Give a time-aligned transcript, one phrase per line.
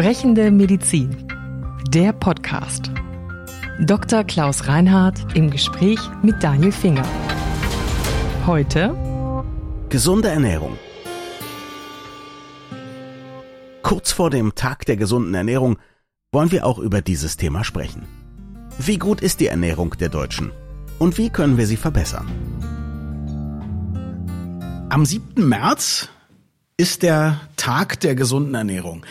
[0.00, 1.14] Sprechende Medizin.
[1.90, 2.90] Der Podcast.
[3.80, 4.24] Dr.
[4.24, 7.06] Klaus Reinhardt im Gespräch mit Daniel Finger.
[8.46, 8.96] Heute
[9.90, 10.78] Gesunde Ernährung.
[13.82, 15.76] Kurz vor dem Tag der gesunden Ernährung
[16.32, 18.06] wollen wir auch über dieses Thema sprechen.
[18.78, 20.50] Wie gut ist die Ernährung der Deutschen?
[20.98, 22.26] Und wie können wir sie verbessern?
[24.88, 25.46] Am 7.
[25.46, 26.08] März
[26.78, 29.04] ist der Tag der gesunden Ernährung.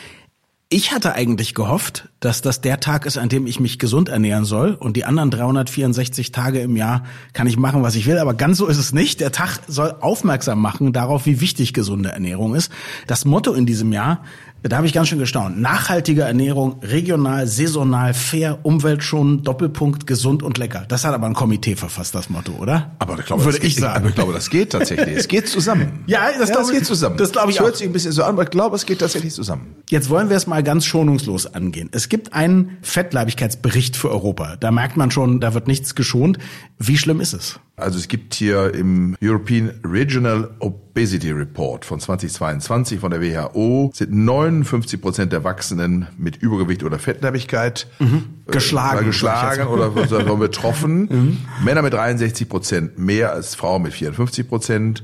[0.72, 4.46] Ich hatte eigentlich gehofft, dass das der Tag ist, an dem ich mich gesund ernähren
[4.46, 8.36] soll und die anderen 364 Tage im Jahr kann ich machen, was ich will, aber
[8.36, 9.20] ganz so ist es nicht.
[9.20, 12.72] Der Tag soll aufmerksam machen darauf, wie wichtig gesunde Ernährung ist.
[13.08, 14.24] Das Motto in diesem Jahr
[14.64, 15.60] da habe ich ganz schön gestaunt.
[15.60, 20.86] Nachhaltige Ernährung, regional, saisonal, fair, umweltschonend, Doppelpunkt, gesund und lecker.
[20.88, 22.92] Das hat aber ein Komitee verfasst, das Motto, oder?
[23.00, 24.00] Aber ich glaube, Würde das ich geht, sagen.
[24.00, 25.18] Aber ich glaube, das geht tatsächlich.
[25.18, 26.00] Es geht zusammen.
[26.10, 27.18] Ja, das, ja, das geht zusammen.
[27.18, 27.66] Das glaube ich auch.
[27.66, 29.76] hört sich ein bisschen so an, aber ich glaube, es geht tatsächlich zusammen.
[29.90, 31.90] Jetzt wollen wir es mal ganz schonungslos angehen.
[31.92, 34.56] Es gibt einen Fettleibigkeitsbericht für Europa.
[34.60, 36.40] Da merkt man schon, da wird nichts geschont.
[36.80, 37.60] Wie schlimm ist es?
[37.80, 44.14] Also es gibt hier im European Regional Obesity Report von 2022 von der WHO sind
[44.14, 51.38] 59 Prozent der Erwachsenen mit Übergewicht oder Fettleibigkeit äh, Geschlagen, mal geschlagen oder davon betroffen.
[51.64, 55.04] Männer mit 63 Prozent mehr als Frauen mit 54 Prozent.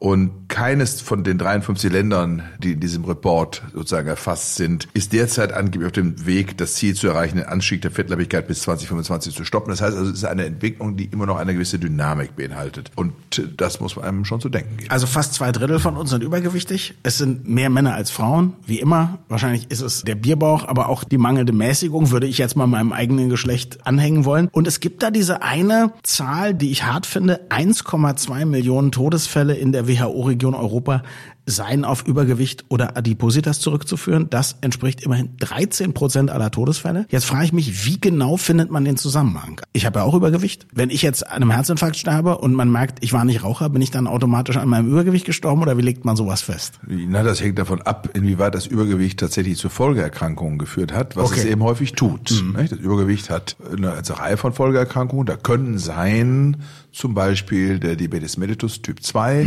[0.00, 5.52] Und keines von den 53 Ländern, die in diesem Report sozusagen erfasst sind, ist derzeit
[5.52, 9.44] angeblich auf dem Weg, das Ziel zu erreichen, den Anstieg der Fettleibigkeit bis 2025 zu
[9.44, 9.68] stoppen.
[9.70, 12.90] Das heißt also, es ist eine Entwicklung, die immer noch eine gewisse Dynamik beinhaltet.
[12.96, 13.12] Und
[13.58, 14.90] das muss einem schon zu denken geben.
[14.90, 16.94] Also fast zwei Drittel von uns sind übergewichtig.
[17.02, 19.18] Es sind mehr Männer als Frauen, wie immer.
[19.28, 22.92] Wahrscheinlich ist es der Bierbauch, aber auch die mangelnde Mäßigung würde ich jetzt mal meinem
[22.92, 24.48] eigenen Geschlecht anhängen wollen.
[24.50, 27.48] Und es gibt da diese eine Zahl, die ich hart finde.
[27.50, 31.02] 1,2 Millionen Todesfälle in der WHO-Region Europa
[31.46, 34.28] seien auf Übergewicht oder Adipositas zurückzuführen.
[34.30, 37.06] Das entspricht immerhin 13 Prozent aller Todesfälle.
[37.10, 39.60] Jetzt frage ich mich, wie genau findet man den Zusammenhang?
[39.72, 40.66] Ich habe ja auch Übergewicht.
[40.72, 43.82] Wenn ich jetzt an einem Herzinfarkt sterbe und man merkt, ich war nicht Raucher, bin
[43.82, 46.78] ich dann automatisch an meinem Übergewicht gestorben oder wie legt man sowas fest?
[46.86, 51.40] Na, das hängt davon ab, inwieweit das Übergewicht tatsächlich zu Folgeerkrankungen geführt hat, was Okay.
[51.40, 52.30] es eben häufig tut.
[52.56, 52.72] nicht?
[52.72, 55.26] Das Übergewicht hat eine ganze Reihe von Folgeerkrankungen.
[55.26, 56.58] Da können sein
[56.92, 59.46] zum Beispiel der Diabetes mellitus Typ 2,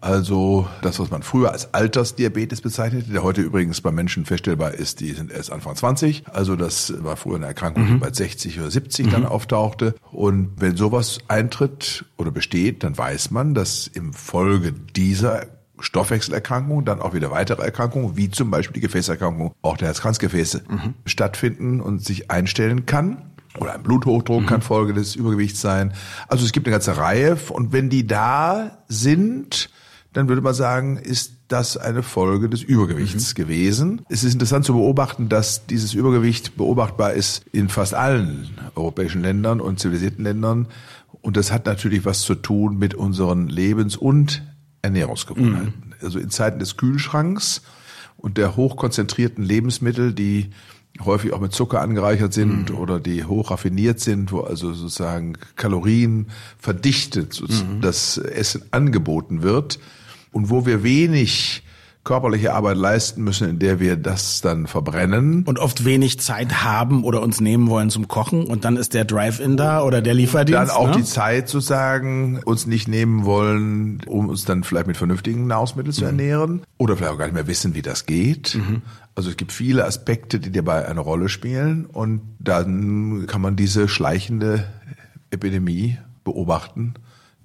[0.00, 5.00] also das, was man früher als Altersdiabetes bezeichnete, der heute übrigens bei Menschen feststellbar ist,
[5.00, 6.24] die sind erst Anfang 20.
[6.32, 9.94] Also das war früher eine Erkrankung, die bei 60 oder 70 dann auftauchte.
[10.12, 15.46] Und wenn sowas eintritt oder besteht, dann weiß man, dass im Folge dieser
[15.80, 20.62] Stoffwechselerkrankungen, dann auch wieder weitere Erkrankungen, wie zum Beispiel die Gefäßerkrankung, auch der Herz-Kranzgefäße,
[21.06, 23.22] stattfinden und sich einstellen kann.
[23.58, 25.92] Oder ein Bluthochdruck kann Folge des Übergewichts sein.
[26.28, 27.36] Also es gibt eine ganze Reihe.
[27.48, 29.70] Und wenn die da sind,
[30.18, 34.02] dann würde man sagen, ist das eine Folge des Übergewichts gewesen.
[34.08, 39.60] Es ist interessant zu beobachten, dass dieses Übergewicht beobachtbar ist in fast allen europäischen Ländern
[39.60, 40.66] und zivilisierten Ländern.
[41.20, 44.42] Und das hat natürlich was zu tun mit unseren Lebens- und
[44.82, 45.94] Ernährungsgewohnheiten.
[46.02, 47.62] Also in Zeiten des Kühlschranks
[48.16, 50.50] und der hochkonzentrierten Lebensmittel, die
[51.04, 56.26] häufig auch mit Zucker angereichert sind oder die hoch raffiniert sind, wo also sozusagen Kalorien
[56.58, 57.46] verdichtet so
[57.80, 59.78] das Essen angeboten wird
[60.32, 61.62] und wo wir wenig
[62.04, 65.42] körperliche Arbeit leisten müssen, in der wir das dann verbrennen.
[65.44, 69.04] Und oft wenig Zeit haben oder uns nehmen wollen zum Kochen und dann ist der
[69.04, 70.58] Drive-In da oder der Lieferdienst.
[70.58, 70.96] dann auch ne?
[70.98, 75.98] die Zeit sozusagen uns nicht nehmen wollen, um uns dann vielleicht mit vernünftigen Nahrungsmitteln Mhm.
[75.98, 78.58] zu ernähren oder vielleicht auch gar nicht mehr wissen, wie das geht.
[79.14, 83.86] Also es gibt viele Aspekte, die dabei eine Rolle spielen und dann kann man diese
[83.86, 84.64] schleichende
[85.30, 86.94] Epidemie beobachten,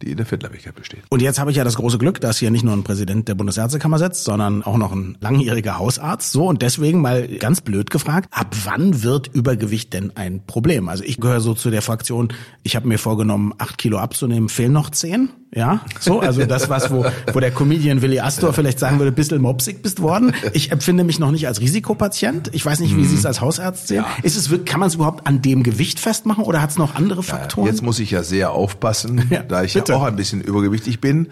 [0.04, 1.04] die in der Fettleibigkeit besteht.
[1.10, 3.36] Und jetzt habe ich ja das große Glück, dass hier nicht nur ein Präsident der
[3.36, 6.32] Bundesärztekammer sitzt, sondern auch noch ein langjähriger Hausarzt.
[6.32, 10.90] So und deswegen mal ganz blöd gefragt, ab wann wird Übergewicht denn ein Problem?
[10.90, 12.30] Also ich gehöre so zu der Fraktion,
[12.64, 15.30] ich habe mir vorgenommen, acht Kilo abzunehmen, fehlen noch zehn.
[15.56, 19.40] Ja, so, also das, was, wo, wo der Comedian Willi Astor vielleicht sagen würde, bisschen
[19.42, 20.34] mopsig bist worden.
[20.54, 22.50] Ich empfinde mich noch nicht als Risikopatient.
[22.54, 24.04] Ich weiß nicht, wie Sie es als Hausarzt sehen.
[24.24, 27.22] Ist es, kann man es überhaupt an dem Gewicht festmachen oder hat es noch andere
[27.22, 27.68] Faktoren?
[27.68, 29.92] Jetzt muss ich ja sehr aufpassen, Ja, da ich bitte.
[29.92, 31.28] ja auch ein bisschen übergewichtig bin.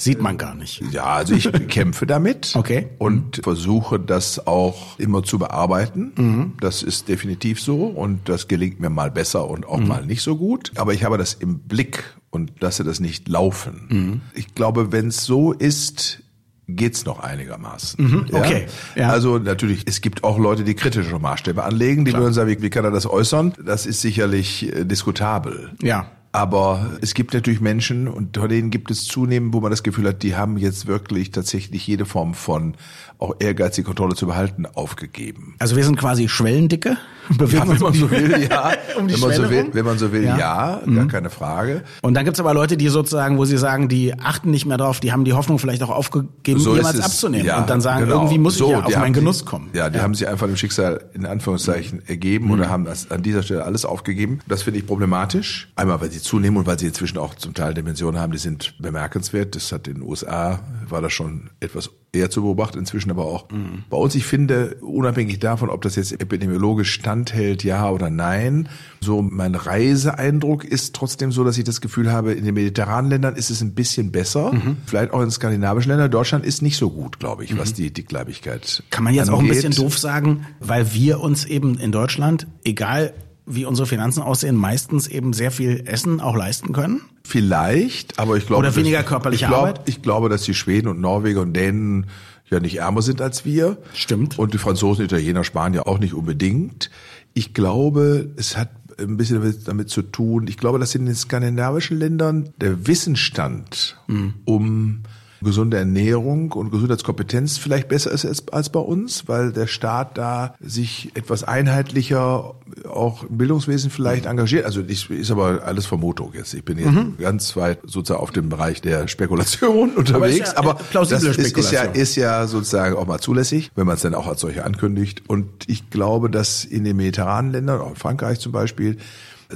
[0.00, 0.82] Sieht man gar nicht.
[0.92, 2.52] Ja, also ich kämpfe damit.
[2.56, 2.88] Okay.
[2.98, 6.12] Und versuche das auch immer zu bearbeiten.
[6.16, 6.52] Mhm.
[6.60, 9.66] Das ist definitiv so und das gelingt mir mal besser und Mhm.
[9.66, 10.72] auch mal nicht so gut.
[10.76, 13.86] Aber ich habe das im Blick und lasse das nicht laufen.
[13.90, 14.20] Mhm.
[14.34, 16.22] Ich glaube, wenn es so ist,
[16.66, 18.02] geht's noch einigermaßen.
[18.02, 18.26] Mhm.
[18.32, 18.66] okay.
[18.94, 19.10] Ja.
[19.10, 22.70] Also natürlich, es gibt auch Leute, die kritische Maßstäbe anlegen, die würden sagen, wie, wie
[22.70, 23.52] kann er das äußern?
[23.66, 25.72] Das ist sicherlich äh, diskutabel.
[25.82, 26.06] Ja.
[26.32, 30.06] Aber es gibt natürlich Menschen, und von denen gibt es zunehmend, wo man das Gefühl
[30.06, 32.76] hat, die haben jetzt wirklich tatsächlich jede Form von
[33.20, 35.54] auch ehrgeizige Kontrolle zu behalten aufgegeben.
[35.58, 36.96] Also wir sind quasi Schwellendicke?
[37.30, 38.72] Ja, wenn man so will, ja.
[38.98, 40.96] um wenn, man so will, wenn man so will, ja, ja mhm.
[40.96, 41.82] gar keine Frage.
[42.02, 44.98] Und dann gibt's aber Leute, die sozusagen, wo sie sagen, die achten nicht mehr drauf,
[44.98, 47.46] die haben die Hoffnung vielleicht auch aufgegeben, so jemals abzunehmen.
[47.46, 48.16] Ja, und dann sagen, genau.
[48.16, 49.70] irgendwie muss so, ich ja auf meinen Genuss kommen.
[49.72, 50.02] Ja, die ja.
[50.02, 52.52] haben sich einfach dem Schicksal in Anführungszeichen ergeben mhm.
[52.52, 54.40] oder haben das an dieser Stelle alles aufgegeben.
[54.48, 55.70] Das finde ich problematisch.
[55.76, 58.74] Einmal, weil sie zunehmen und weil sie inzwischen auch zum Teil Dimensionen haben, die sind
[58.80, 59.54] bemerkenswert.
[59.54, 63.50] Das hat in den USA, war das schon etwas eher zu beobachten, inzwischen aber auch
[63.50, 63.84] mhm.
[63.88, 64.14] bei uns.
[64.14, 68.68] Ich finde, unabhängig davon, ob das jetzt epidemiologisch standhält, ja oder nein,
[69.00, 73.36] so mein Reiseeindruck ist trotzdem so, dass ich das Gefühl habe, in den mediterranen Ländern
[73.36, 74.52] ist es ein bisschen besser.
[74.52, 74.78] Mhm.
[74.86, 76.10] Vielleicht auch in skandinavischen Ländern.
[76.10, 77.58] Deutschland ist nicht so gut, glaube ich, mhm.
[77.58, 79.34] was die Dickleibigkeit Kann man jetzt angeht.
[79.36, 83.12] auch ein bisschen doof sagen, weil wir uns eben in Deutschland, egal
[83.46, 87.02] wie unsere Finanzen aussehen, meistens eben sehr viel Essen auch leisten können?
[87.30, 88.60] Vielleicht, aber ich glaube.
[88.66, 89.82] Oder weniger körperliche ich glaub, Arbeit?
[89.86, 92.06] Ich glaube, dass die Schweden und Norweger und Dänen
[92.50, 93.78] ja nicht ärmer sind als wir.
[93.94, 94.36] Stimmt.
[94.36, 96.90] Und die Franzosen, Italiener, Spanier auch nicht unbedingt.
[97.32, 100.48] Ich glaube, es hat ein bisschen damit, zu tun.
[100.48, 104.34] Ich glaube, dass in den skandinavischen Ländern der Wissensstand mhm.
[104.44, 105.02] um
[105.42, 110.54] gesunde Ernährung und Gesundheitskompetenz vielleicht besser ist als, als bei uns, weil der Staat da
[110.60, 112.54] sich etwas einheitlicher
[112.88, 114.64] auch im Bildungswesen vielleicht engagiert.
[114.64, 116.54] Also ich, ist aber alles Vermutung jetzt.
[116.54, 117.16] Ich bin jetzt mhm.
[117.18, 120.54] ganz weit sozusagen auf dem Bereich der Spekulation unterwegs.
[120.56, 123.96] Aber, ja aber das ist, ist, ja, ist ja sozusagen auch mal zulässig, wenn man
[123.96, 125.22] es dann auch als solche ankündigt.
[125.28, 128.98] Und ich glaube, dass in den mediterranen Ländern, auch in Frankreich zum Beispiel,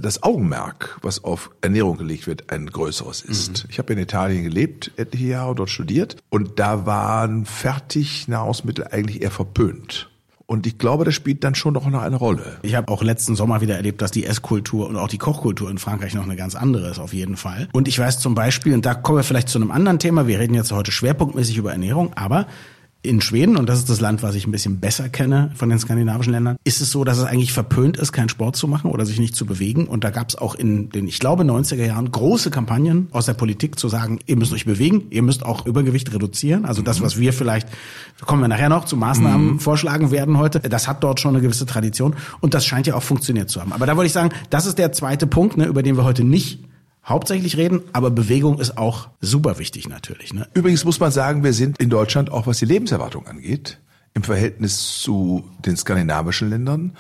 [0.01, 3.65] das Augenmerk, was auf Ernährung gelegt wird, ein größeres ist.
[3.65, 3.71] Mhm.
[3.71, 9.23] Ich habe in Italien gelebt, etliche Jahre dort studiert und da waren fertig Nahrungsmittel eigentlich
[9.23, 10.11] eher verpönt.
[10.47, 12.59] Und ich glaube, das spielt dann schon noch eine Rolle.
[12.63, 15.79] Ich habe auch letzten Sommer wieder erlebt, dass die Esskultur und auch die Kochkultur in
[15.79, 17.69] Frankreich noch eine ganz andere ist, auf jeden Fall.
[17.73, 20.39] Und ich weiß zum Beispiel, und da kommen wir vielleicht zu einem anderen Thema, wir
[20.39, 22.47] reden jetzt heute schwerpunktmäßig über Ernährung, aber
[23.05, 25.79] in Schweden, und das ist das Land, was ich ein bisschen besser kenne von den
[25.79, 29.05] skandinavischen Ländern, ist es so, dass es eigentlich verpönt ist, keinen Sport zu machen oder
[29.05, 29.87] sich nicht zu bewegen.
[29.87, 33.35] Und da gab es auch in den, ich glaube, 90er Jahren große Kampagnen aus der
[33.35, 36.65] Politik zu sagen, ihr müsst euch bewegen, ihr müsst auch Übergewicht reduzieren.
[36.65, 37.69] Also das, was wir vielleicht,
[38.25, 39.61] kommen wir nachher noch, zu Maßnahmen mhm.
[39.61, 42.17] vorschlagen werden heute, das hat dort schon eine gewisse Tradition.
[42.41, 43.73] Und das scheint ja auch funktioniert zu haben.
[43.73, 46.25] Aber da wollte ich sagen, das ist der zweite Punkt, ne, über den wir heute
[46.25, 46.61] nicht
[47.07, 50.33] hauptsächlich reden, aber Bewegung ist auch super wichtig natürlich.
[50.33, 50.49] Ne?
[50.55, 53.79] Übrigens muss man sagen, wir sind in Deutschland auch was die Lebenserwartung angeht,
[54.15, 56.97] im Verhältnis zu den skandinavischen Ländern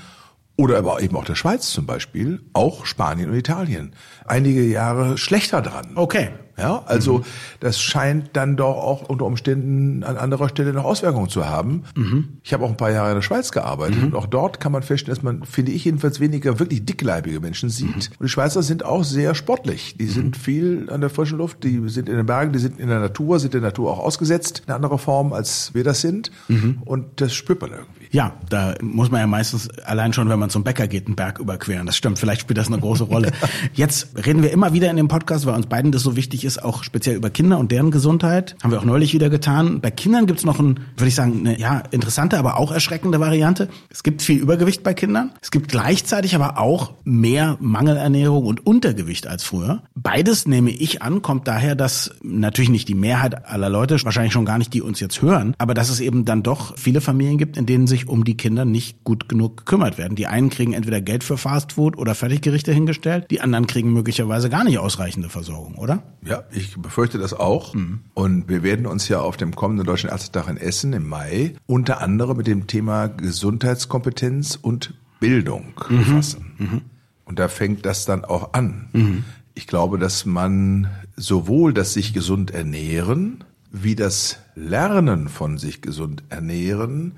[0.56, 5.62] oder aber eben auch der Schweiz zum Beispiel, auch Spanien und Italien, einige Jahre schlechter
[5.62, 5.92] dran.
[5.96, 6.30] Okay.
[6.56, 7.24] Ja, also mhm.
[7.60, 11.84] das scheint dann doch auch unter Umständen an anderer Stelle noch Auswirkungen zu haben.
[11.96, 12.38] Mhm.
[12.44, 14.06] Ich habe auch ein paar Jahre in der Schweiz gearbeitet mhm.
[14.06, 17.70] und auch dort kann man feststellen, dass man, finde ich jedenfalls, weniger wirklich dickleibige Menschen
[17.70, 17.88] sieht.
[17.88, 17.94] Mhm.
[17.94, 19.96] Und die Schweizer sind auch sehr sportlich.
[19.98, 20.40] Die sind mhm.
[20.40, 23.40] viel an der frischen Luft, die sind in den Bergen, die sind in der Natur,
[23.40, 26.30] sind der Natur auch ausgesetzt, in anderer Form, als wir das sind.
[26.48, 26.78] Mhm.
[26.84, 28.03] Und das spürt man irgendwie.
[28.14, 31.40] Ja, da muss man ja meistens allein schon, wenn man zum Bäcker geht, einen Berg
[31.40, 31.84] überqueren.
[31.84, 33.32] Das stimmt, vielleicht spielt das eine große Rolle.
[33.74, 36.62] Jetzt reden wir immer wieder in dem Podcast, weil uns beiden das so wichtig ist,
[36.62, 38.54] auch speziell über Kinder und deren Gesundheit.
[38.62, 39.80] Haben wir auch neulich wieder getan.
[39.80, 43.68] Bei Kindern gibt's noch ein, würde ich sagen, eine ja, interessante, aber auch erschreckende Variante.
[43.90, 45.32] Es gibt viel Übergewicht bei Kindern.
[45.42, 49.82] Es gibt gleichzeitig aber auch mehr Mangelernährung und Untergewicht als früher.
[49.96, 54.44] Beides nehme ich an, kommt daher, dass natürlich nicht die Mehrheit aller Leute, wahrscheinlich schon
[54.44, 57.56] gar nicht die uns jetzt hören, aber dass es eben dann doch viele Familien gibt,
[57.56, 60.14] in denen sich um die Kinder nicht gut genug gekümmert werden.
[60.16, 64.64] Die einen kriegen entweder Geld für Fastfood oder Fertiggerichte hingestellt, die anderen kriegen möglicherweise gar
[64.64, 66.02] nicht ausreichende Versorgung, oder?
[66.22, 67.74] Ja, ich befürchte das auch.
[67.74, 68.00] Mhm.
[68.14, 72.00] Und wir werden uns ja auf dem kommenden Deutschen Ärztetag in Essen im Mai unter
[72.00, 75.98] anderem mit dem Thema Gesundheitskompetenz und Bildung mhm.
[75.98, 76.52] befassen.
[76.58, 76.80] Mhm.
[77.24, 78.88] Und da fängt das dann auch an.
[78.92, 79.24] Mhm.
[79.54, 86.22] Ich glaube, dass man sowohl das sich gesund ernähren, wie das Lernen von sich gesund
[86.28, 87.12] ernähren,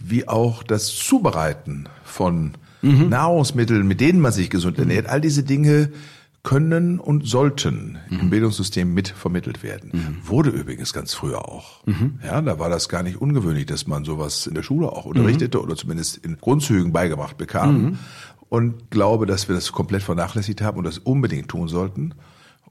[0.00, 2.52] wie auch das Zubereiten von
[2.82, 3.08] mhm.
[3.08, 5.90] Nahrungsmitteln, mit denen man sich gesund ernährt, all diese Dinge
[6.42, 8.20] können und sollten mhm.
[8.20, 9.90] im Bildungssystem mit vermittelt werden.
[9.92, 10.28] Mhm.
[10.28, 11.86] Wurde übrigens ganz früher auch.
[11.86, 12.18] Mhm.
[12.24, 15.58] Ja, da war das gar nicht ungewöhnlich, dass man sowas in der Schule auch unterrichtete
[15.58, 15.64] mhm.
[15.64, 17.82] oder zumindest in Grundzügen beigebracht bekam.
[17.82, 17.98] Mhm.
[18.48, 22.14] Und glaube, dass wir das komplett vernachlässigt haben und das unbedingt tun sollten.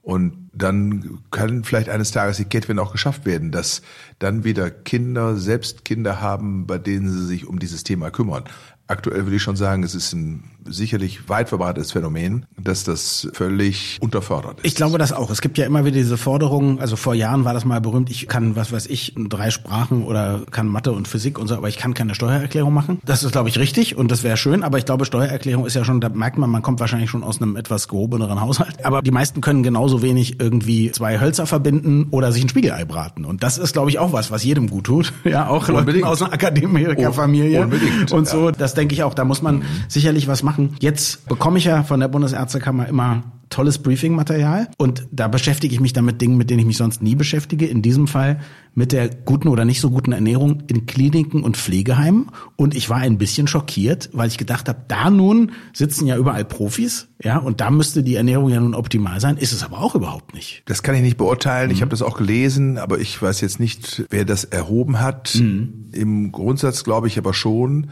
[0.10, 3.84] Und dann kann vielleicht eines Tages die Kettwende auch geschafft werden, dass
[4.18, 8.46] dann wieder Kinder selbst Kinder haben, bei denen sie sich um dieses Thema kümmern.
[8.88, 13.98] Aktuell würde ich schon sagen, es ist ein sicherlich weit verbreitetes Phänomen, dass das völlig
[14.02, 14.66] unterfördert ist.
[14.66, 15.30] Ich glaube das auch.
[15.30, 18.28] Es gibt ja immer wieder diese Forderungen, also vor Jahren war das mal berühmt, ich
[18.28, 21.78] kann, was weiß ich, drei Sprachen oder kann Mathe und Physik und so, aber ich
[21.78, 23.00] kann keine Steuererklärung machen.
[23.06, 25.84] Das ist, glaube ich, richtig und das wäre schön, aber ich glaube, Steuererklärung ist ja
[25.84, 28.86] schon, da merkt man, man kommt wahrscheinlich schon aus einem etwas gehobeneren Haushalt.
[28.86, 33.26] Aber die meisten können genauso wenig irgendwie zwei Hölzer verbinden oder sich ein Spiegelei braten.
[33.26, 35.14] Und das ist, glaube ich, auch was, was jedem gut tut.
[35.30, 37.62] Ja, auch Leuten aus einer Akademikerfamilie.
[37.62, 38.12] Unbedingt.
[38.12, 39.64] Und so, das denke ich auch, da muss man mhm.
[39.88, 40.78] sicherlich was machen.
[40.80, 45.94] Jetzt bekomme ich ja von der Bundesärztekammer immer tolles Briefing-Material und da beschäftige ich mich
[45.94, 47.66] dann mit Dingen, mit denen ich mich sonst nie beschäftige.
[47.66, 48.40] In diesem Fall
[48.76, 52.98] mit der guten oder nicht so guten Ernährung in Kliniken und Pflegeheimen und ich war
[52.98, 57.60] ein bisschen schockiert, weil ich gedacht habe, da nun sitzen ja überall Profis, ja, und
[57.60, 60.62] da müsste die Ernährung ja nun optimal sein, ist es aber auch überhaupt nicht.
[60.66, 61.70] Das kann ich nicht beurteilen.
[61.70, 61.74] Mhm.
[61.74, 65.36] Ich habe das auch gelesen, aber ich weiß jetzt nicht, wer das erhoben hat.
[65.36, 65.90] Mhm.
[65.92, 67.88] Im Grundsatz glaube ich aber schon,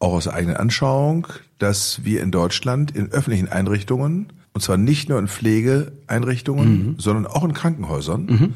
[0.00, 1.28] auch aus eigener Anschauung,
[1.58, 6.94] dass wir in Deutschland in öffentlichen Einrichtungen, und zwar nicht nur in Pflegeeinrichtungen, mhm.
[6.98, 8.54] sondern auch in Krankenhäusern mhm.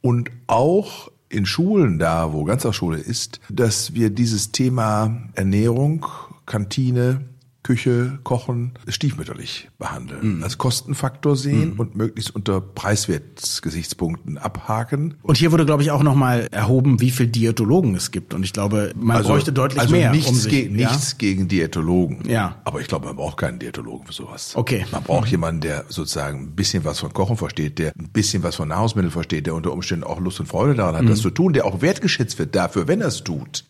[0.00, 6.06] und auch in Schulen da, wo Ganztagsschule ist, dass wir dieses Thema Ernährung,
[6.46, 7.22] Kantine,
[7.64, 10.36] Küche, Kochen stiefmütterlich behandeln.
[10.36, 10.42] Mhm.
[10.44, 11.80] Als Kostenfaktor sehen mhm.
[11.80, 15.14] und möglichst unter Preiswertgesichtspunkten abhaken.
[15.22, 18.34] Und hier wurde, glaube ich, auch nochmal erhoben, wie viel Diätologen es gibt.
[18.34, 20.12] Und ich glaube, man also, bräuchte deutlich also mehr.
[20.12, 20.90] Nichts, um sich, ge ja?
[20.90, 22.28] nichts gegen Diätologen.
[22.28, 22.60] Ja.
[22.64, 24.54] Aber ich glaube, man braucht keinen Diätologen für sowas.
[24.54, 24.84] Okay.
[24.92, 25.30] Man braucht mhm.
[25.30, 29.10] jemanden, der sozusagen ein bisschen was von Kochen versteht, der ein bisschen was von Nahrungsmitteln
[29.10, 31.22] versteht, der unter Umständen auch Lust und Freude daran hat, das mhm.
[31.22, 33.64] zu tun, der auch wertgeschätzt wird dafür, wenn er es tut.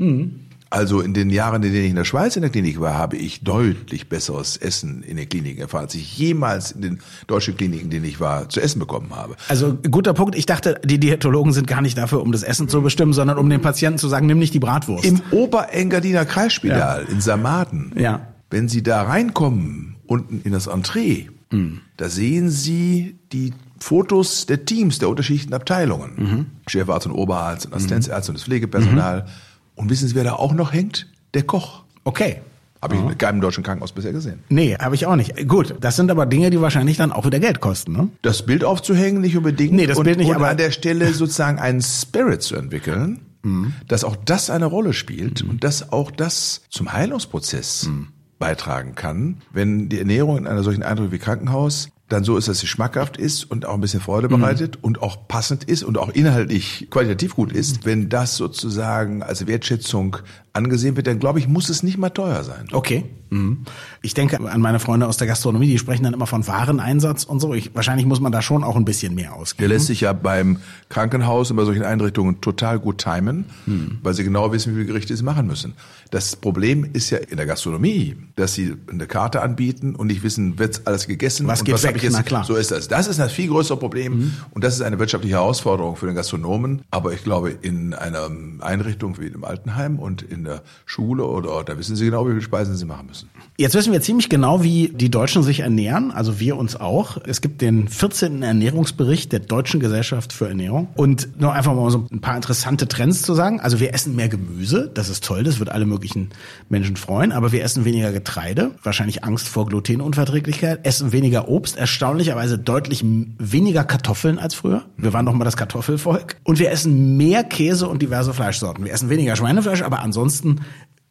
[0.74, 3.16] Also in den Jahren, in denen ich in der Schweiz in der Klinik war, habe
[3.16, 7.84] ich deutlich besseres Essen in den Kliniken erfahren, als ich jemals in den deutschen Kliniken,
[7.84, 9.36] in denen ich war, zu essen bekommen habe.
[9.46, 10.34] Also guter Punkt.
[10.34, 13.48] Ich dachte, die Diätologen sind gar nicht dafür, um das Essen zu bestimmen, sondern um
[13.48, 15.04] den Patienten zu sagen, nimm nicht die Bratwurst.
[15.04, 17.08] Im Oberengadiner Kreisspital ja.
[17.08, 18.26] in Samaden, ja.
[18.50, 21.82] wenn Sie da reinkommen, unten in das Entree, mhm.
[21.98, 26.12] da sehen Sie die Fotos der Teams der unterschiedlichen Abteilungen.
[26.16, 26.46] Mhm.
[26.66, 28.34] Chefarzt und Oberarzt und Assistenzärzte mhm.
[28.34, 29.22] und das Pflegepersonal.
[29.22, 29.28] Mhm.
[29.74, 31.08] Und wissen Sie, wer da auch noch hängt?
[31.34, 31.84] Der Koch.
[32.04, 32.40] Okay.
[32.84, 34.40] Habe ich in keinem deutschen Krankenhaus bisher gesehen.
[34.50, 35.48] Nee, habe ich auch nicht.
[35.48, 38.10] Gut, das sind aber Dinge, die wahrscheinlich dann auch wieder Geld kosten, ne?
[38.20, 39.72] Das Bild aufzuhängen nicht unbedingt.
[39.72, 43.20] Nee, das und, Bild nicht, und aber an der Stelle sozusagen einen Spirit zu entwickeln,
[43.42, 43.72] mhm.
[43.88, 45.50] dass auch das eine Rolle spielt mhm.
[45.50, 48.08] und dass auch das zum Heilungsprozess mhm.
[48.38, 52.58] beitragen kann, wenn die Ernährung in einer solchen Einrichtung wie Krankenhaus dann so ist, dass
[52.58, 54.84] sie schmackhaft ist und auch ein bisschen Freude bereitet mhm.
[54.84, 60.18] und auch passend ist und auch inhaltlich qualitativ gut ist, wenn das sozusagen als Wertschätzung
[60.54, 62.68] angesehen wird, dann glaube ich, muss es nicht mal teuer sein.
[62.72, 63.04] Okay.
[63.30, 63.64] Mhm.
[64.02, 67.40] Ich denke an meine Freunde aus der Gastronomie, die sprechen dann immer von Wareneinsatz und
[67.40, 67.52] so.
[67.54, 69.68] Ich, wahrscheinlich muss man da schon auch ein bisschen mehr ausgeben.
[69.68, 70.58] Der lässt sich ja beim
[70.90, 73.98] Krankenhaus und bei solchen Einrichtungen total gut timen, mhm.
[74.02, 75.74] weil sie genau wissen, wie viele Gerichte sie machen müssen.
[76.12, 80.60] Das Problem ist ja in der Gastronomie, dass sie eine Karte anbieten und nicht wissen,
[80.60, 82.02] wird alles gegessen was und geht was weg?
[82.02, 82.12] Ich jetzt?
[82.12, 82.44] Na klar.
[82.44, 82.88] So ist das.
[82.88, 84.32] Das ist ein viel größeres Problem mhm.
[84.52, 86.82] und das ist eine wirtschaftliche Herausforderung für den Gastronomen.
[86.90, 91.64] Aber ich glaube, in einer Einrichtung wie im Altenheim und in in der Schule oder
[91.64, 93.30] da wissen sie genau, wie viele Speisen sie machen müssen.
[93.56, 97.16] Jetzt wissen wir ziemlich genau, wie die Deutschen sich ernähren, also wir uns auch.
[97.26, 98.42] Es gibt den 14.
[98.42, 103.22] Ernährungsbericht der Deutschen Gesellschaft für Ernährung und nur einfach mal so ein paar interessante Trends
[103.22, 103.60] zu sagen.
[103.60, 106.30] Also wir essen mehr Gemüse, das ist toll, das wird alle möglichen
[106.68, 112.58] Menschen freuen, aber wir essen weniger Getreide, wahrscheinlich Angst vor Glutenunverträglichkeit, essen weniger Obst, erstaunlicherweise
[112.58, 114.86] deutlich weniger Kartoffeln als früher.
[114.96, 118.84] Wir waren doch mal das Kartoffelvolk und wir essen mehr Käse und diverse Fleischsorten.
[118.84, 120.60] Wir essen weniger Schweinefleisch, aber ansonsten ansonsten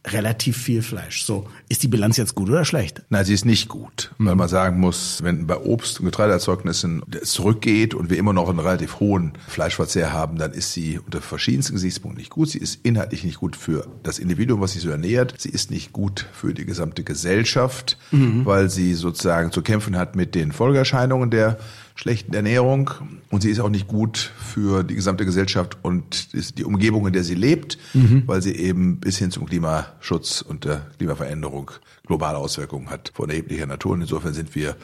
[0.05, 1.23] relativ viel Fleisch.
[1.23, 3.03] So, ist die Bilanz jetzt gut oder schlecht?
[3.09, 7.31] Nein, sie ist nicht gut, weil man sagen muss, wenn bei Obst- und Getreideerzeugnissen es
[7.31, 11.73] zurückgeht und wir immer noch einen relativ hohen Fleischverzehr haben, dann ist sie unter verschiedensten
[11.73, 12.49] Gesichtspunkten nicht gut.
[12.49, 15.35] Sie ist inhaltlich nicht gut für das Individuum, was sich so ernährt.
[15.37, 18.45] Sie ist nicht gut für die gesamte Gesellschaft, mhm.
[18.45, 21.57] weil sie sozusagen zu kämpfen hat mit den Folgeerscheinungen der
[21.95, 22.89] schlechten Ernährung
[23.29, 27.23] und sie ist auch nicht gut für die gesamte Gesellschaft und die Umgebung, in der
[27.23, 28.23] sie lebt, mhm.
[28.25, 31.71] weil sie eben bis hin zum Klimaschutz und der Klimaveränderung
[32.05, 33.93] globale Auswirkungen hat von erheblicher Natur.
[33.93, 34.75] Und insofern sind wir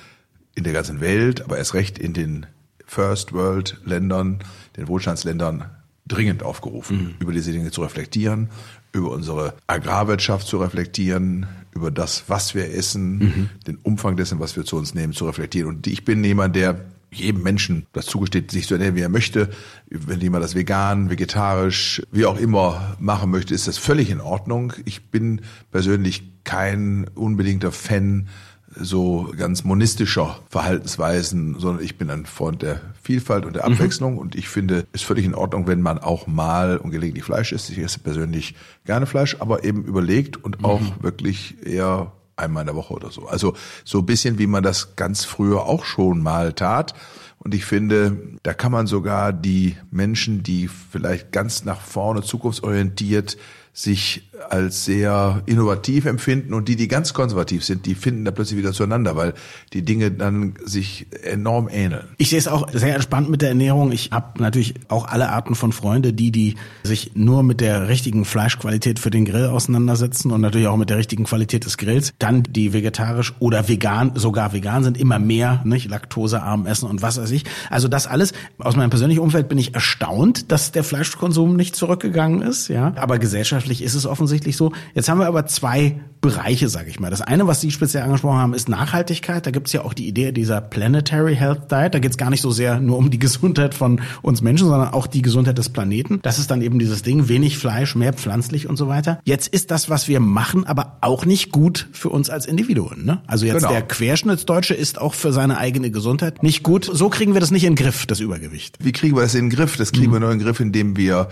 [0.56, 2.46] in der ganzen Welt, aber erst recht in den
[2.86, 4.40] First World Ländern,
[4.78, 5.70] den Wohlstandsländern
[6.08, 7.16] dringend aufgerufen, mhm.
[7.20, 8.50] über diese Dinge zu reflektieren,
[8.94, 13.50] über unsere Agrarwirtschaft zu reflektieren, über das, was wir essen, mhm.
[13.68, 15.70] den Umfang dessen, was wir zu uns nehmen, zu reflektieren.
[15.70, 19.50] Und ich bin jemand, der jedem Menschen das zugesteht, sich zu ernähren, wie er möchte.
[19.90, 24.74] Wenn jemand das vegan, vegetarisch, wie auch immer machen möchte, ist das völlig in Ordnung.
[24.86, 28.28] Ich bin persönlich kein unbedingter Fan
[28.76, 34.20] so ganz monistischer Verhaltensweisen, sondern ich bin ein Freund der Vielfalt und der Abwechslung mhm.
[34.20, 37.70] und ich finde, es völlig in Ordnung, wenn man auch mal und gelegentlich Fleisch isst.
[37.70, 40.94] Ich esse persönlich gerne Fleisch, aber eben überlegt und auch mhm.
[41.02, 43.28] wirklich eher einmal in der Woche oder so.
[43.28, 43.54] Also
[43.84, 46.94] so ein bisschen, wie man das ganz früher auch schon mal tat.
[47.38, 53.38] Und ich finde, da kann man sogar die Menschen, die vielleicht ganz nach vorne zukunftsorientiert
[53.72, 58.58] sich als sehr innovativ empfinden und die, die ganz konservativ sind, die finden da plötzlich
[58.58, 59.34] wieder zueinander, weil
[59.74, 62.08] die Dinge dann sich enorm ähneln.
[62.18, 63.92] Ich sehe es auch sehr entspannt mit der Ernährung.
[63.92, 68.26] Ich habe natürlich auch alle Arten von Freunde, die, die sich nur mit der richtigen
[68.26, 72.14] Fleischqualität für den Grill auseinandersetzen und natürlich auch mit der richtigen Qualität des Grills.
[72.20, 77.20] Dann die vegetarisch oder vegan, sogar vegan sind, immer mehr, nicht laktosearm essen und was
[77.20, 77.44] weiß ich.
[77.70, 82.42] Also das alles, aus meinem persönlichen Umfeld bin ich erstaunt, dass der Fleischkonsum nicht zurückgegangen
[82.42, 82.94] ist, ja.
[82.96, 84.72] Aber gesellschaftlich ist es offensichtlich offensichtlich so.
[84.94, 87.10] Jetzt haben wir aber zwei Bereiche, sage ich mal.
[87.10, 89.46] Das eine, was Sie speziell angesprochen haben, ist Nachhaltigkeit.
[89.46, 91.94] Da gibt es ja auch die Idee dieser Planetary Health Diet.
[91.94, 94.94] Da geht es gar nicht so sehr nur um die Gesundheit von uns Menschen, sondern
[94.94, 96.20] auch die Gesundheit des Planeten.
[96.22, 99.20] Das ist dann eben dieses Ding, wenig Fleisch, mehr pflanzlich und so weiter.
[99.24, 103.06] Jetzt ist das, was wir machen, aber auch nicht gut für uns als Individuen.
[103.06, 103.22] Ne?
[103.26, 103.72] Also jetzt genau.
[103.72, 106.90] der Querschnittsdeutsche ist auch für seine eigene Gesundheit nicht gut.
[106.92, 108.78] So kriegen wir das nicht in den Griff, das Übergewicht.
[108.82, 109.78] Wie kriegen wir das in den Griff?
[109.78, 110.16] Das kriegen mhm.
[110.16, 111.30] wir nur in den Griff, indem wir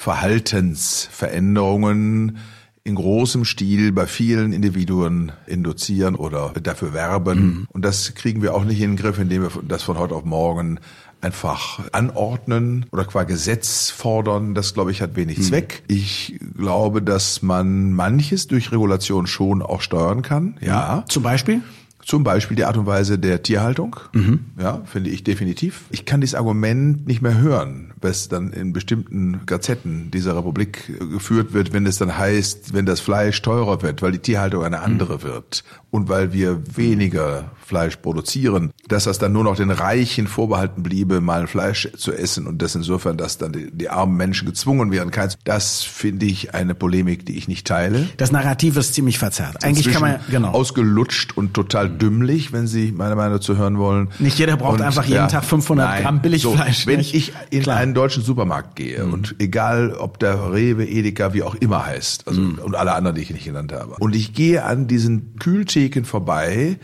[0.00, 2.38] Verhaltensveränderungen
[2.84, 7.40] in großem Stil bei vielen Individuen induzieren oder dafür werben.
[7.40, 7.66] Mhm.
[7.70, 10.24] Und das kriegen wir auch nicht in den Griff, indem wir das von heute auf
[10.24, 10.80] morgen
[11.20, 15.42] einfach anordnen oder qua Gesetz fordern, das glaube ich hat wenig mhm.
[15.42, 15.82] Zweck.
[15.86, 20.56] Ich glaube, dass man manches durch Regulation schon auch steuern kann.
[20.62, 21.04] Ja.
[21.10, 21.60] Zum Beispiel?
[22.02, 23.96] Zum Beispiel die Art und Weise der Tierhaltung.
[24.14, 24.46] Mhm.
[24.58, 25.82] Ja, finde ich definitiv.
[25.90, 31.52] Ich kann dieses Argument nicht mehr hören was dann in bestimmten Gazetten dieser Republik geführt
[31.52, 35.16] wird, wenn es dann heißt, wenn das Fleisch teurer wird, weil die Tierhaltung eine andere
[35.16, 35.22] mhm.
[35.22, 40.82] wird und weil wir weniger Fleisch produzieren, dass das dann nur noch den Reichen vorbehalten
[40.82, 44.90] bliebe, mal Fleisch zu essen und das insofern, dass dann die, die armen Menschen gezwungen
[44.90, 45.38] werden, keins.
[45.44, 48.08] Das finde ich eine Polemik, die ich nicht teile.
[48.16, 49.64] Das Narrativ ist ziemlich verzerrt.
[49.64, 54.08] Eigentlich kann man genau ausgelutscht und total dümmlich, wenn Sie meine Meinung zu hören wollen.
[54.18, 56.84] Nicht jeder braucht und, einfach jeden ja, Tag 500 nein, Gramm Billigfleisch.
[56.84, 57.78] So, wenn ich in Klar.
[57.90, 59.12] Einen deutschen Supermarkt gehe mhm.
[59.12, 62.58] und egal, ob der Rewe, Edeka, wie auch immer heißt, also mhm.
[62.58, 66.78] und alle anderen, die ich nicht genannt habe, und ich gehe an diesen Kühltheken vorbei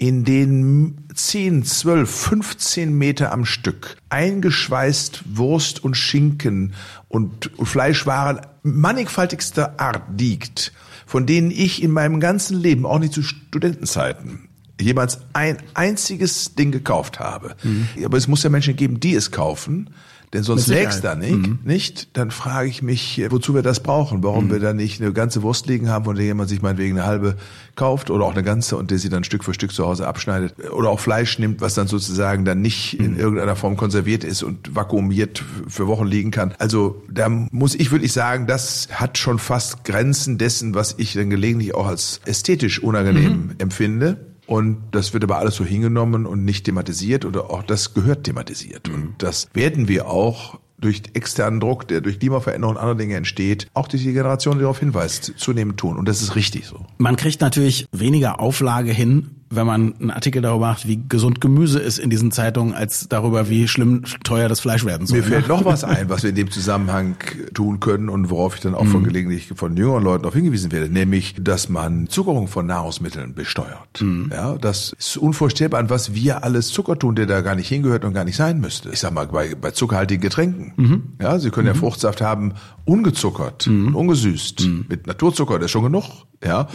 [0.00, 6.72] in denen 10, 12, 15 Meter am Stück eingeschweißt Wurst und Schinken
[7.08, 10.72] und Fleischwaren mannigfaltigster Art liegt,
[11.04, 14.48] von denen ich in meinem ganzen Leben, auch nicht zu Studentenzeiten,
[14.80, 17.54] jemals ein einziges Ding gekauft habe.
[17.62, 17.88] Mhm.
[18.02, 19.90] Aber es muss ja Menschen geben, die es kaufen.
[20.32, 21.58] Denn sonst lägst da nicht, mhm.
[21.64, 22.16] nicht.
[22.16, 24.22] Dann frage ich mich, wozu wir das brauchen.
[24.22, 24.52] Warum mhm.
[24.52, 27.36] wir da nicht eine ganze Wurst liegen haben, von der jemand sich meinetwegen eine halbe
[27.74, 30.54] kauft oder auch eine ganze und der sie dann Stück für Stück zu Hause abschneidet.
[30.70, 33.06] Oder auch Fleisch nimmt, was dann sozusagen dann nicht mhm.
[33.06, 36.54] in irgendeiner Form konserviert ist und vakuumiert für Wochen liegen kann.
[36.58, 41.30] Also da muss ich wirklich sagen, das hat schon fast Grenzen dessen, was ich dann
[41.30, 43.54] gelegentlich auch als ästhetisch unangenehm mhm.
[43.58, 44.29] empfinde.
[44.50, 48.88] Und das wird aber alles so hingenommen und nicht thematisiert oder auch das gehört thematisiert.
[48.88, 48.94] Mhm.
[48.94, 53.68] Und das werden wir auch durch externen Druck, der durch Klimaveränderung und andere Dinge entsteht,
[53.74, 55.96] auch durch die Generation, die darauf hinweist, zunehmend tun.
[55.96, 56.84] Und das ist richtig so.
[56.98, 61.80] Man kriegt natürlich weniger Auflage hin, wenn man einen Artikel darüber macht, wie gesund Gemüse
[61.80, 65.18] ist in diesen Zeitungen, als darüber, wie schlimm teuer das Fleisch werden soll.
[65.18, 67.16] Mir fällt noch was ein, was wir in dem Zusammenhang
[67.52, 69.06] tun können und worauf ich dann auch von mhm.
[69.06, 74.00] gelegentlich von jüngeren Leuten darauf hingewiesen werde, nämlich, dass man Zuckerung von Nahrungsmitteln besteuert.
[74.00, 74.30] Mhm.
[74.32, 78.04] Ja, das ist unvorstellbar, an was wir alles Zucker tun, der da gar nicht hingehört
[78.04, 78.90] und gar nicht sein müsste.
[78.90, 80.72] Ich sag mal, bei, bei zuckerhaltigen Getränken.
[80.76, 81.02] Mhm.
[81.20, 81.78] Ja, Sie können ja mhm.
[81.78, 82.54] Fruchtsaft haben,
[82.90, 83.88] ungezuckert mhm.
[83.88, 84.66] und ungesüßt.
[84.66, 84.86] Mhm.
[84.88, 86.04] Mit Naturzucker, das ist schon genug.
[86.42, 86.68] Ja,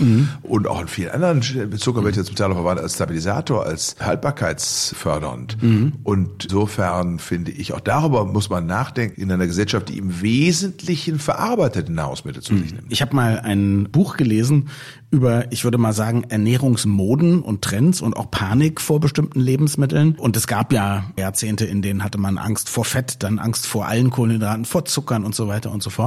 [0.44, 1.42] und auch in vielen anderen
[1.80, 5.58] Zucker wird jetzt Teil verwandt als Stabilisator, als haltbarkeitsfördernd.
[5.64, 5.94] Mhm.
[6.04, 11.18] Und insofern finde ich, auch darüber muss man nachdenken in einer Gesellschaft, die im Wesentlichen
[11.18, 12.78] verarbeitete Nahrungsmittel zu sich mhm.
[12.78, 12.92] nimmt.
[12.92, 14.70] Ich habe mal ein Buch gelesen
[15.10, 20.14] über, ich würde mal sagen, Ernährungsmoden und Trends und auch Panik vor bestimmten Lebensmitteln.
[20.16, 23.88] Und es gab ja Jahrzehnte, in denen hatte man Angst vor Fett, dann Angst vor
[23.88, 26.05] allen Kohlenhydraten, vor Zuckern und so weiter und so fort.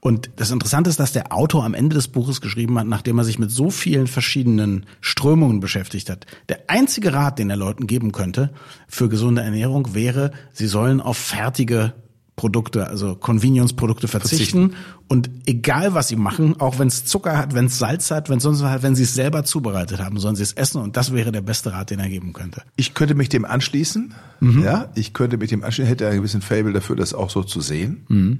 [0.00, 3.24] Und das Interessante ist, dass der Autor am Ende des Buches geschrieben hat, nachdem er
[3.24, 6.26] sich mit so vielen verschiedenen Strömungen beschäftigt hat.
[6.48, 8.52] Der einzige Rat, den er Leuten geben könnte
[8.86, 11.94] für gesunde Ernährung, wäre, sie sollen auf fertige
[12.36, 14.70] Produkte, also Convenience-Produkte verzichten.
[14.70, 14.76] verzichten.
[15.08, 18.36] Und egal was sie machen, auch wenn es Zucker hat, wenn es Salz hat, wenn
[18.36, 20.82] es sonst was hat, wenn sie es selber zubereitet haben, sollen sie es essen.
[20.82, 22.62] Und das wäre der beste Rat, den er geben könnte.
[22.76, 24.14] Ich könnte mich dem anschließen.
[24.40, 24.62] Mhm.
[24.62, 27.62] Ja, ich könnte mich dem anschließen, hätte einen gewissen Fable dafür, das auch so zu
[27.62, 28.04] sehen.
[28.08, 28.38] Mhm.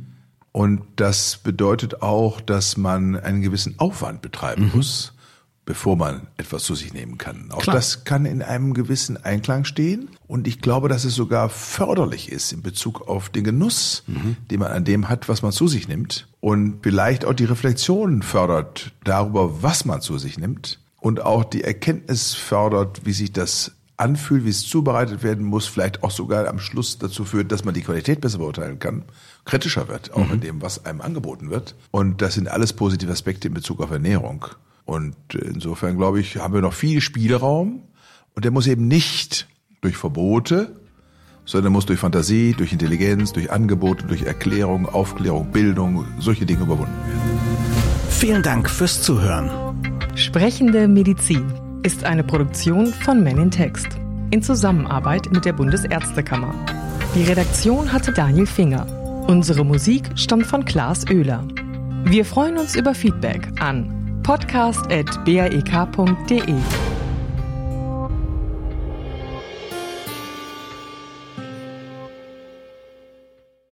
[0.57, 4.77] Und das bedeutet auch, dass man einen gewissen Aufwand betreiben mhm.
[4.77, 5.13] muss,
[5.67, 7.51] bevor man etwas zu sich nehmen kann.
[7.51, 7.77] Auch Klar.
[7.77, 10.09] das kann in einem gewissen Einklang stehen.
[10.27, 14.05] Und ich glaube, dass es sogar förderlich ist in Bezug auf den Genuss,
[14.51, 16.27] den man an dem hat, was man zu sich nimmt.
[16.41, 20.79] Und vielleicht auch die Reflexion fördert darüber, was man zu sich nimmt.
[21.01, 26.03] Und auch die Erkenntnis fördert, wie sich das anfühlt, wie es zubereitet werden muss, vielleicht
[26.03, 29.05] auch sogar am Schluss dazu führt, dass man die Qualität besser beurteilen kann,
[29.47, 31.75] kritischer wird, auch in dem, was einem angeboten wird.
[31.91, 34.45] Und das sind alles positive Aspekte in Bezug auf Ernährung.
[34.85, 37.83] Und insofern, glaube ich, haben wir noch viel Spielraum.
[38.35, 39.49] Und der muss eben nicht
[39.81, 40.77] durch Verbote,
[41.45, 46.93] sondern muss durch Fantasie, durch Intelligenz, durch Angebote, durch Erklärung, Aufklärung, Bildung, solche Dinge überwunden
[47.07, 47.39] werden.
[48.11, 49.51] Vielen Dank fürs Zuhören.
[50.17, 53.89] Sprechende Medizin ist eine Produktion von Men in Text
[54.31, 56.53] in Zusammenarbeit mit der Bundesärztekammer.
[57.15, 59.06] Die Redaktion hatte Daniel Finger.
[59.27, 61.45] Unsere Musik stammt von Klaas Oehler.
[62.05, 66.86] Wir freuen uns über Feedback an podcast.baek.de.